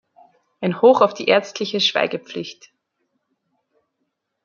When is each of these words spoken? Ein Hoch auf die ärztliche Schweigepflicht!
Ein 0.61 0.81
Hoch 0.81 1.01
auf 1.01 1.13
die 1.13 1.27
ärztliche 1.27 1.79
Schweigepflicht! 1.79 2.71